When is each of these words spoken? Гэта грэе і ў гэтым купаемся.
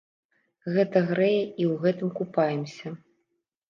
Гэта 0.77 1.03
грэе 1.11 1.37
і 1.37 1.63
ў 1.71 1.79
гэтым 1.87 2.09
купаемся. 2.19 2.87